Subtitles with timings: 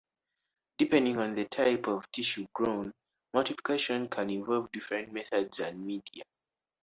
[0.79, 2.91] Depending on the type of tissue grown,
[3.35, 6.23] multiplication can involve different methods and media.